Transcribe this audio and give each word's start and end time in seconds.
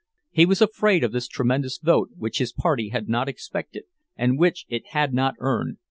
He 0.31 0.47
was 0.47 0.63
afraid 0.63 1.03
of 1.03 1.11
this 1.11 1.27
tremendous 1.27 1.77
vote, 1.77 2.09
which 2.17 2.39
his 2.39 2.51
party 2.51 2.89
had 2.89 3.07
not 3.07 3.29
expected, 3.29 3.83
and 4.15 4.39
which 4.39 4.65
it 4.67 4.87
had 4.93 5.13
not 5.13 5.35
earned. 5.37 5.77